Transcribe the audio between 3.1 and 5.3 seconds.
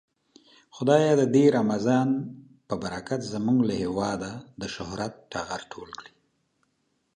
زمونږ له هيواده د شهرت